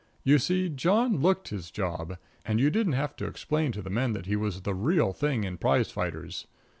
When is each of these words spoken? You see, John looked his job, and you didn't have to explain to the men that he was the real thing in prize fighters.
You 0.23 0.39
see, 0.39 0.67
John 0.67 1.17
looked 1.21 1.49
his 1.49 1.69
job, 1.69 2.17
and 2.43 2.59
you 2.59 2.71
didn't 2.71 2.93
have 2.93 3.15
to 3.17 3.27
explain 3.27 3.71
to 3.73 3.83
the 3.83 3.91
men 3.91 4.13
that 4.13 4.25
he 4.25 4.35
was 4.35 4.61
the 4.63 4.73
real 4.73 5.13
thing 5.13 5.43
in 5.43 5.59
prize 5.59 5.91
fighters. 5.91 6.47